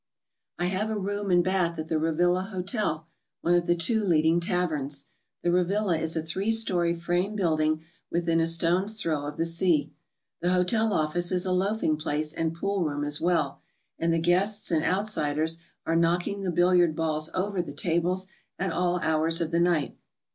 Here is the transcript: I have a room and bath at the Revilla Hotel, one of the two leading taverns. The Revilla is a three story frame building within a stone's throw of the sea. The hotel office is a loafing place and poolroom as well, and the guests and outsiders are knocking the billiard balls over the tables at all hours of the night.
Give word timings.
I 0.57 0.65
have 0.65 0.89
a 0.89 0.97
room 0.97 1.29
and 1.29 1.43
bath 1.43 1.77
at 1.77 1.87
the 1.87 1.99
Revilla 1.99 2.45
Hotel, 2.49 3.05
one 3.41 3.53
of 3.53 3.67
the 3.67 3.75
two 3.75 4.03
leading 4.03 4.39
taverns. 4.39 5.05
The 5.43 5.51
Revilla 5.51 5.99
is 5.99 6.15
a 6.15 6.23
three 6.23 6.49
story 6.51 6.95
frame 6.95 7.35
building 7.35 7.83
within 8.09 8.39
a 8.39 8.47
stone's 8.47 8.99
throw 8.99 9.27
of 9.27 9.37
the 9.37 9.45
sea. 9.45 9.93
The 10.39 10.53
hotel 10.53 10.91
office 10.91 11.31
is 11.31 11.45
a 11.45 11.51
loafing 11.51 11.97
place 11.97 12.33
and 12.33 12.51
poolroom 12.55 13.03
as 13.05 13.21
well, 13.21 13.61
and 13.99 14.11
the 14.11 14.17
guests 14.17 14.71
and 14.71 14.83
outsiders 14.83 15.59
are 15.85 15.95
knocking 15.95 16.41
the 16.41 16.49
billiard 16.51 16.95
balls 16.95 17.29
over 17.35 17.61
the 17.61 17.71
tables 17.71 18.27
at 18.57 18.71
all 18.71 18.99
hours 19.01 19.39
of 19.39 19.51
the 19.51 19.59
night. 19.59 19.95